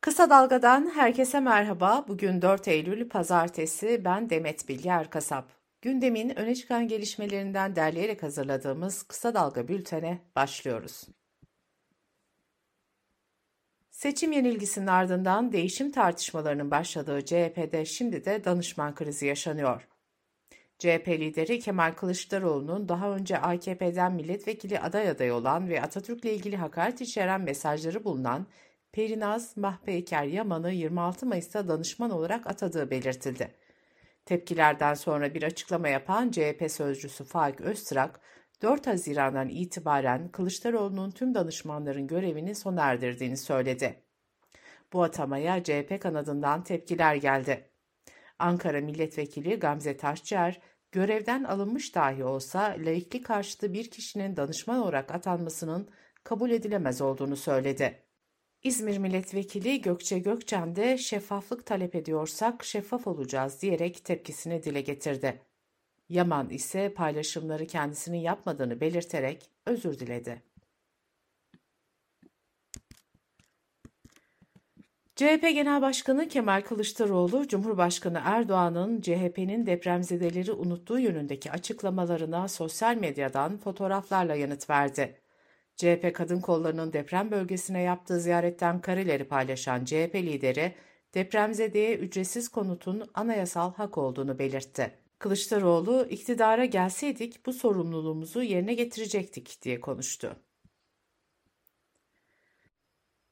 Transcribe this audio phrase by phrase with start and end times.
[0.00, 2.04] Kısa Dalga'dan herkese merhaba.
[2.08, 4.04] Bugün 4 Eylül Pazartesi.
[4.04, 5.52] Ben Demet Bilge Erkasap.
[5.82, 11.08] Gündemin öne çıkan gelişmelerinden derleyerek hazırladığımız Kısa Dalga bültene başlıyoruz.
[13.90, 19.88] Seçim yenilgisinin ardından değişim tartışmalarının başladığı CHP'de şimdi de danışman krizi yaşanıyor.
[20.78, 27.00] CHP lideri Kemal Kılıçdaroğlu'nun daha önce AKP'den milletvekili aday adayı olan ve Atatürk'le ilgili hakaret
[27.00, 28.46] içeren mesajları bulunan
[28.92, 33.54] Perinaz Mahpeyker Yaman'ı 26 Mayıs'ta danışman olarak atadığı belirtildi.
[34.24, 38.20] Tepkilerden sonra bir açıklama yapan CHP sözcüsü Faik Öztrak,
[38.62, 44.02] 4 Haziran'dan itibaren Kılıçdaroğlu'nun tüm danışmanların görevini sona erdirdiğini söyledi.
[44.92, 47.70] Bu atamaya CHP kanadından tepkiler geldi.
[48.38, 50.60] Ankara Milletvekili Gamze Taşçıer,
[50.92, 55.90] görevden alınmış dahi olsa laiklik karşıtı bir kişinin danışman olarak atanmasının
[56.24, 58.09] kabul edilemez olduğunu söyledi.
[58.62, 65.40] İzmir Milletvekili Gökçe Gökçen de şeffaflık talep ediyorsak şeffaf olacağız diyerek tepkisini dile getirdi.
[66.08, 70.42] Yaman ise paylaşımları kendisinin yapmadığını belirterek özür diledi.
[75.16, 84.34] CHP Genel Başkanı Kemal Kılıçdaroğlu, Cumhurbaşkanı Erdoğan'ın CHP'nin depremzedeleri unuttuğu yönündeki açıklamalarına sosyal medyadan fotoğraflarla
[84.34, 85.20] yanıt verdi.
[85.80, 90.74] CHP kadın kollarının deprem bölgesine yaptığı ziyaretten kareleri paylaşan CHP lideri,
[91.14, 94.98] depremzedeye ücretsiz konutun anayasal hak olduğunu belirtti.
[95.18, 100.36] Kılıçdaroğlu, iktidara gelseydik bu sorumluluğumuzu yerine getirecektik diye konuştu.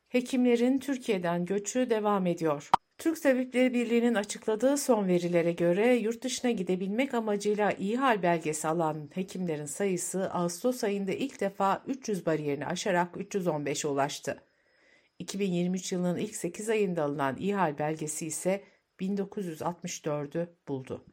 [0.09, 2.71] Hekimlerin Türkiye'den göçü devam ediyor.
[2.99, 9.11] Türk Tabipleri Birliği'nin açıkladığı son verilere göre yurt dışına gidebilmek amacıyla iyi hal belgesi alan
[9.15, 14.43] hekimlerin sayısı Ağustos ayında ilk defa 300 bariyerini aşarak 315'e ulaştı.
[15.19, 18.65] 2023 yılının ilk 8 ayında alınan iyi hal belgesi ise
[19.01, 21.05] 1964'ü buldu.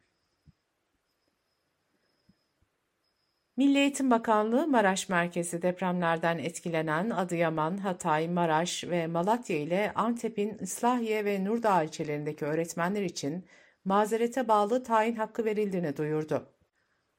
[3.56, 11.24] Milli Eğitim Bakanlığı Maraş merkezi depremlerden etkilenen Adıyaman, Hatay, Maraş ve Malatya ile Antep'in Islahiye
[11.24, 13.44] ve Nurdağ ilçelerindeki öğretmenler için
[13.84, 16.48] mazerete bağlı tayin hakkı verildiğini duyurdu.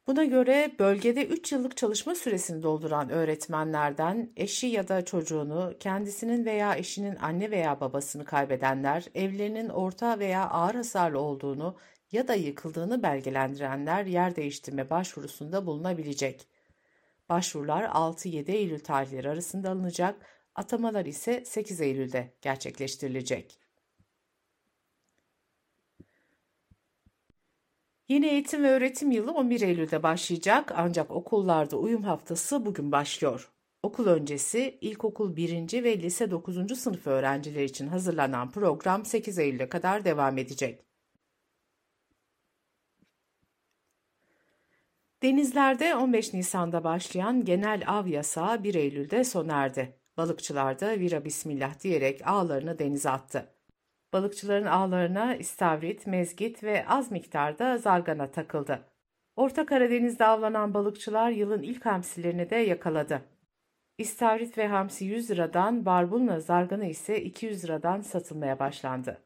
[0.08, 6.76] Buna göre bölgede 3 yıllık çalışma süresini dolduran öğretmenlerden eşi ya da çocuğunu, kendisinin veya
[6.76, 11.76] eşinin anne veya babasını kaybedenler, evlerinin orta veya ağır hasarlı olduğunu
[12.12, 16.48] ya da yıkıldığını belgelendirenler yer değiştirme başvurusunda bulunabilecek.
[17.30, 20.26] Başvurular 6-7 Eylül tarihleri arasında alınacak,
[20.56, 23.60] atamalar ise 8 Eylül'de gerçekleştirilecek.
[28.10, 33.52] Yeni eğitim ve öğretim yılı 11 Eylül'de başlayacak ancak okullarda uyum haftası bugün başlıyor.
[33.84, 35.84] Okul öncesi ilkokul 1.
[35.84, 36.80] ve lise 9.
[36.80, 40.87] sınıf öğrencileri için hazırlanan program 8 Eylül'e kadar devam edecek.
[45.24, 49.94] Denizlerde 15 Nisan'da başlayan genel av yasağı 1 Eylül'de sona erdi.
[50.18, 53.50] Balıkçılar da vira bismillah diyerek ağlarını denize attı.
[54.14, 58.80] Balıkçıların ağlarına istavrit, mezgit ve az miktarda zargana takıldı.
[59.36, 63.22] Orta Karadeniz'de avlanan balıkçılar yılın ilk hamsilerini de yakaladı.
[63.98, 69.22] İstavrit ve hamsi 100 liradan, barbunla zargana ise 200 liradan satılmaya başlandı.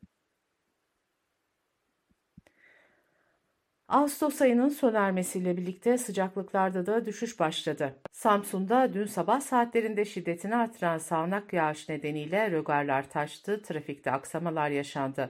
[3.92, 7.96] Ağustos ayının sona ermesiyle birlikte sıcaklıklarda da düşüş başladı.
[8.12, 15.30] Samsun'da dün sabah saatlerinde şiddetini artıran sağanak yağış nedeniyle rögarlar taştı, trafikte aksamalar yaşandı.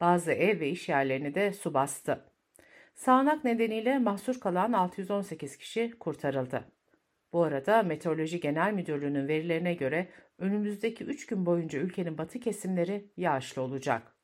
[0.00, 2.24] Bazı ev ve iş yerlerini de su bastı.
[2.94, 6.64] Sağanak nedeniyle mahsur kalan 618 kişi kurtarıldı.
[7.32, 10.08] Bu arada Meteoroloji Genel Müdürlüğü'nün verilerine göre
[10.38, 14.17] önümüzdeki 3 gün boyunca ülkenin batı kesimleri yağışlı olacak.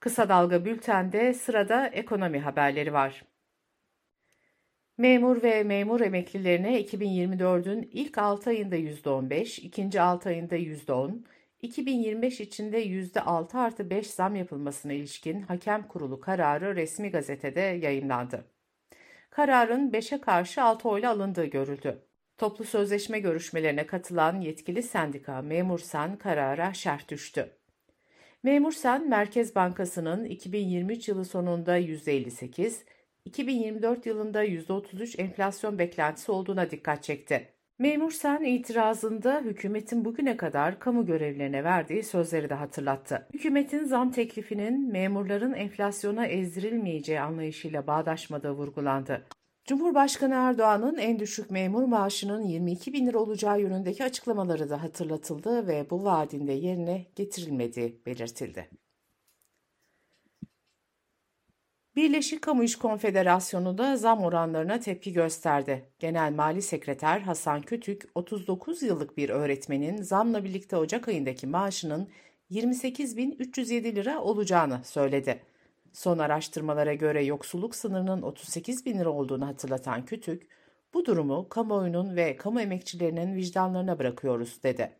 [0.00, 3.24] Kısa Dalga Bülten'de sırada ekonomi haberleri var.
[4.98, 11.24] Memur ve memur emeklilerine 2024'ün ilk 6 ayında %15, ikinci 6 ayında %10,
[11.62, 18.44] 2025 içinde %6 artı 5 zam yapılmasına ilişkin hakem kurulu kararı resmi gazetede yayınlandı.
[19.30, 22.02] Kararın 5'e karşı 6 oyla alındığı görüldü.
[22.38, 27.59] Toplu sözleşme görüşmelerine katılan yetkili sendika Memursan karara şerh düştü.
[28.42, 32.84] Memursen Merkez Bankası'nın 2023 yılı sonunda %58,
[33.24, 37.48] 2024 yılında %33 enflasyon beklentisi olduğuna dikkat çekti.
[37.78, 43.26] Memursen itirazında hükümetin bugüne kadar kamu görevlerine verdiği sözleri de hatırlattı.
[43.34, 49.26] Hükümetin zam teklifinin memurların enflasyona ezdirilmeyeceği anlayışıyla bağdaşmadığı vurgulandı.
[49.70, 55.90] Cumhurbaşkanı Erdoğan'ın en düşük memur maaşının 22 bin lira olacağı yönündeki açıklamaları da hatırlatıldı ve
[55.90, 58.70] bu vaadinde yerine getirilmediği belirtildi.
[61.96, 65.90] Birleşik Kamu İş Konfederasyonu da zam oranlarına tepki gösterdi.
[65.98, 72.08] Genel Mali Sekreter Hasan Kütük, 39 yıllık bir öğretmenin zamla birlikte Ocak ayındaki maaşının
[72.50, 75.49] 28.307 lira olacağını söyledi.
[75.92, 80.48] Son araştırmalara göre yoksulluk sınırının 38 bin lira olduğunu hatırlatan Kütük,
[80.94, 84.96] bu durumu kamuoyunun ve kamu emekçilerinin vicdanlarına bırakıyoruz dedi.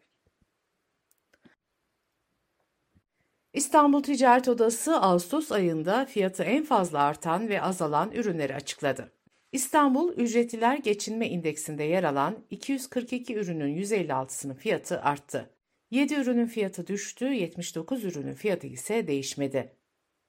[3.53, 9.13] İstanbul Ticaret Odası Ağustos ayında fiyatı en fazla artan ve azalan ürünleri açıkladı.
[9.53, 15.51] İstanbul Ücretliler Geçinme İndeksinde yer alan 242 ürünün 156'sının fiyatı arttı.
[15.91, 19.80] 7 ürünün fiyatı düştü, 79 ürünün fiyatı ise değişmedi.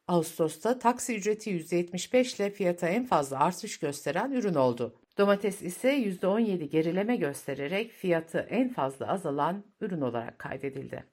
[0.07, 4.95] Ağustos'ta taksi ücreti %75 ile fiyata en fazla artış gösteren ürün oldu.
[5.17, 11.05] Domates ise %17 gerileme göstererek fiyatı en fazla azalan ürün olarak kaydedildi.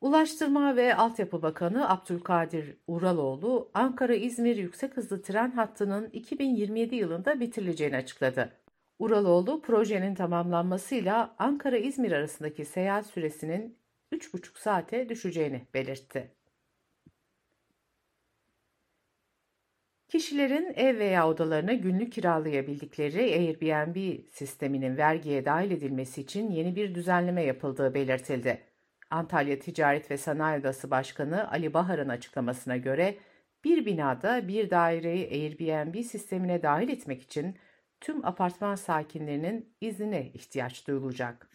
[0.00, 8.52] Ulaştırma ve Altyapı Bakanı Abdülkadir Uraloğlu, Ankara-İzmir yüksek hızlı tren hattının 2027 yılında bitirileceğini açıkladı.
[8.98, 13.77] Uraloğlu, projenin tamamlanmasıyla Ankara-İzmir arasındaki seyahat süresinin
[14.12, 16.38] 3,5 saate düşeceğini belirtti.
[20.08, 27.42] Kişilerin ev veya odalarına günlük kiralayabildikleri Airbnb sisteminin vergiye dahil edilmesi için yeni bir düzenleme
[27.42, 28.62] yapıldığı belirtildi.
[29.10, 33.18] Antalya Ticaret ve Sanayi Odası Başkanı Ali Bahar'ın açıklamasına göre
[33.64, 37.56] bir binada bir daireyi Airbnb sistemine dahil etmek için
[38.00, 41.48] tüm apartman sakinlerinin iznine ihtiyaç duyulacak.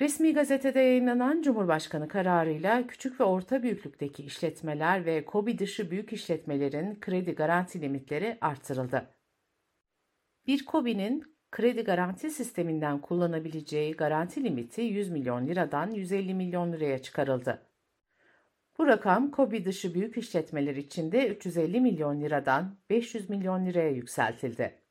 [0.00, 7.00] Resmi gazetede yayınlanan Cumhurbaşkanı kararıyla küçük ve orta büyüklükteki işletmeler ve KOBİ dışı büyük işletmelerin
[7.00, 9.14] kredi garanti limitleri artırıldı.
[10.46, 17.62] Bir KOBİ'nin kredi garanti sisteminden kullanabileceği garanti limiti 100 milyon liradan 150 milyon liraya çıkarıldı.
[18.78, 24.81] Bu rakam KOBİ dışı büyük işletmeler için de 350 milyon liradan 500 milyon liraya yükseltildi.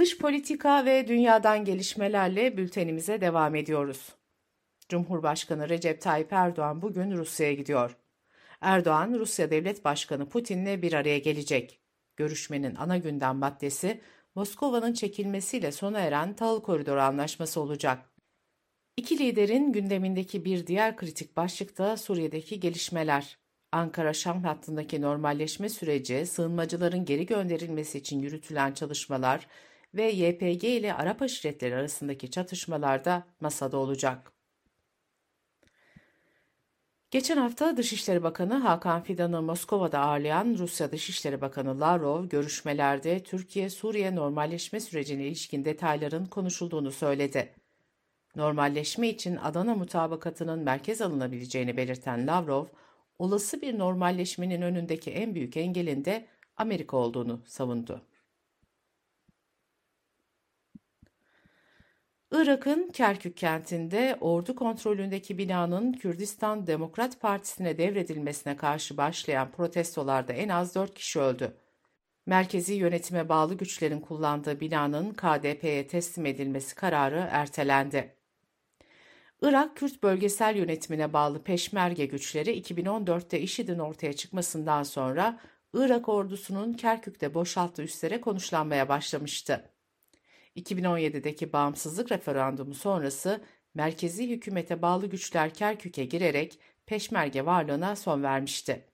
[0.00, 4.08] Dış politika ve dünyadan gelişmelerle bültenimize devam ediyoruz.
[4.88, 7.96] Cumhurbaşkanı Recep Tayyip Erdoğan bugün Rusya'ya gidiyor.
[8.60, 11.80] Erdoğan, Rusya Devlet Başkanı Putin'le bir araya gelecek.
[12.16, 14.00] Görüşmenin ana gündem maddesi
[14.34, 18.10] Moskova'nın çekilmesiyle sona eren Tahıl Koridoru Anlaşması olacak.
[18.96, 23.38] İki liderin gündemindeki bir diğer kritik başlık da Suriye'deki gelişmeler.
[23.72, 29.46] Ankara-Şam hattındaki normalleşme süreci, sığınmacıların geri gönderilmesi için yürütülen çalışmalar
[29.94, 34.32] ve YPG ile Arap aşiretleri arasındaki çatışmalarda masada olacak.
[37.10, 44.80] Geçen hafta Dışişleri Bakanı Hakan Fidan'ı Moskova'da ağırlayan Rusya Dışişleri Bakanı Lavrov, görüşmelerde Türkiye-Suriye normalleşme
[44.80, 47.54] sürecine ilişkin detayların konuşulduğunu söyledi.
[48.36, 52.66] Normalleşme için Adana mutabakatının merkez alınabileceğini belirten Lavrov,
[53.18, 56.26] olası bir normalleşmenin önündeki en büyük engelin de
[56.56, 58.02] Amerika olduğunu savundu.
[62.32, 70.74] Irak'ın Kerkük kentinde ordu kontrolündeki binanın Kürdistan Demokrat Partisi'ne devredilmesine karşı başlayan protestolarda en az
[70.74, 71.56] 4 kişi öldü.
[72.26, 78.14] Merkezi yönetime bağlı güçlerin kullandığı binanın KDP'ye teslim edilmesi kararı ertelendi.
[79.42, 85.40] Irak Kürt bölgesel yönetimine bağlı peşmerge güçleri 2014'te IŞİD'in ortaya çıkmasından sonra
[85.74, 89.70] Irak ordusunun Kerkük'te boşalttığı üslere konuşlanmaya başlamıştı.
[90.60, 93.40] 2017'deki bağımsızlık referandumu sonrası
[93.74, 98.86] merkezi hükümete bağlı güçler Kerkük'e girerek peşmerge varlığına son vermişti.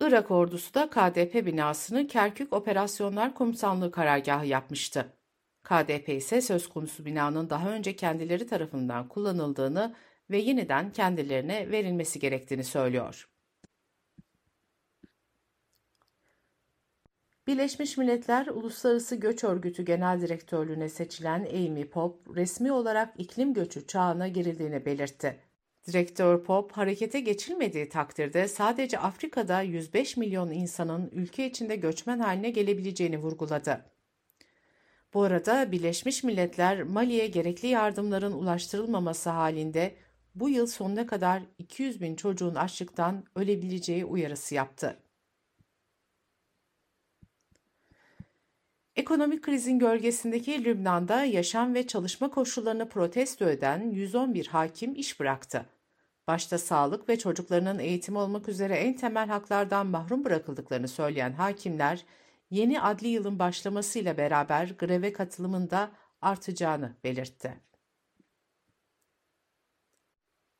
[0.00, 5.12] Irak ordusu da KDP binasını Kerkük Operasyonlar Komutanlığı karargahı yapmıştı.
[5.62, 9.94] KDP ise söz konusu binanın daha önce kendileri tarafından kullanıldığını
[10.30, 13.29] ve yeniden kendilerine verilmesi gerektiğini söylüyor.
[17.50, 24.28] Birleşmiş Milletler Uluslararası Göç Örgütü Genel Direktörlüğüne seçilen Amy Pop, resmi olarak iklim göçü çağına
[24.28, 25.40] girildiğini belirtti.
[25.86, 33.18] Direktör Pop, harekete geçilmediği takdirde sadece Afrika'da 105 milyon insanın ülke içinde göçmen haline gelebileceğini
[33.18, 33.84] vurguladı.
[35.14, 39.94] Bu arada Birleşmiş Milletler Mali'ye gerekli yardımların ulaştırılmaması halinde
[40.34, 45.02] bu yıl sonuna kadar 200 bin çocuğun açlıktan ölebileceği uyarısı yaptı.
[49.00, 55.66] Ekonomik krizin gölgesindeki Lübnan'da yaşam ve çalışma koşullarını protesto eden 111 hakim iş bıraktı.
[56.26, 62.04] Başta sağlık ve çocuklarının eğitimi olmak üzere en temel haklardan mahrum bırakıldıklarını söyleyen hakimler,
[62.50, 65.90] yeni adli yılın başlamasıyla beraber greve katılımın da
[66.22, 67.60] artacağını belirtti.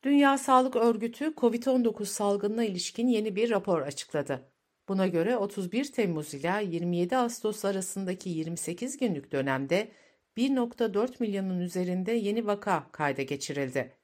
[0.03, 4.51] Dünya Sağlık Örgütü COVID-19 salgınına ilişkin yeni bir rapor açıkladı.
[4.87, 9.91] Buna göre 31 Temmuz ile 27 Ağustos arasındaki 28 günlük dönemde
[10.37, 13.97] 1.4 milyonun üzerinde yeni vaka kayda geçirildi.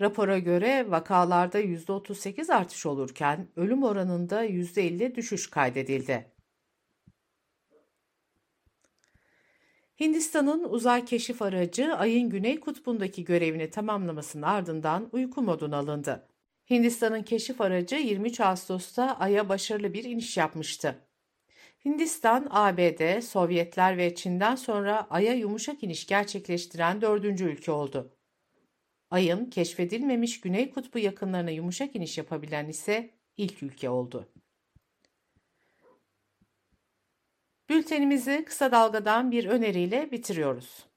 [0.00, 6.32] Rapora göre vakalarda %38 artış olurken ölüm oranında %50 düşüş kaydedildi.
[10.00, 16.28] Hindistan'ın uzay keşif aracı Ay'ın güney kutbundaki görevini tamamlamasının ardından uyku moduna alındı.
[16.70, 21.08] Hindistan'ın keşif aracı 23 Ağustos'ta Ay'a başarılı bir iniş yapmıştı.
[21.84, 28.16] Hindistan, ABD, Sovyetler ve Çin'den sonra Ay'a yumuşak iniş gerçekleştiren dördüncü ülke oldu.
[29.10, 34.28] Ay'ın keşfedilmemiş Güney Kutbu yakınlarına yumuşak iniş yapabilen ise ilk ülke oldu.
[37.68, 40.87] Bültenimizi kısa dalgadan bir öneriyle bitiriyoruz.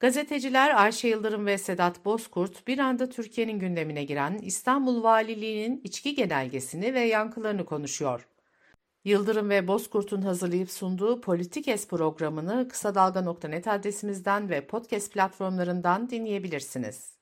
[0.00, 6.94] Gazeteciler Ayşe Yıldırım ve Sedat Bozkurt bir anda Türkiye'nin gündemine giren İstanbul Valiliği'nin içki genelgesini
[6.94, 8.28] ve yankılarını konuşuyor.
[9.04, 17.19] Yıldırım ve Bozkurt'un hazırlayıp sunduğu Politikes programını kısa dalga.net adresimizden ve podcast platformlarından dinleyebilirsiniz.